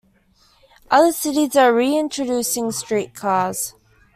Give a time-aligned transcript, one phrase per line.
[0.89, 3.75] Other cities are re-introducing streetcars.